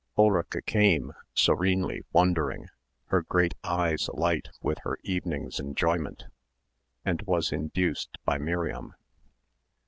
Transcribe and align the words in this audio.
Ulrica 0.17 0.63
came, 0.63 1.13
serenely 1.35 2.01
wondering, 2.11 2.65
her 3.09 3.21
great 3.21 3.53
eyes 3.63 4.07
alight 4.07 4.49
with 4.59 4.79
her 4.81 4.97
evening's 5.03 5.59
enjoyment 5.59 6.23
and 7.05 7.21
was 7.27 7.51
induced 7.51 8.17
by 8.25 8.39
Miriam. 8.39 8.95